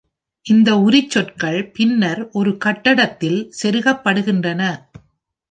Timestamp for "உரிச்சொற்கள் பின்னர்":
0.77-2.29